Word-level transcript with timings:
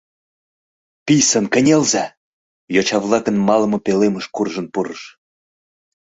—Писын 1.05 1.45
кынелза!— 1.53 2.05
йоча-влакын 2.75 3.35
малыме 3.47 3.77
пӧлемыш 3.85 4.25
куржын 4.35 4.67
пурыш. 4.73 5.01